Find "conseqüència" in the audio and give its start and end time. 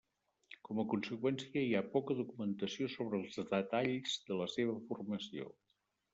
0.93-1.61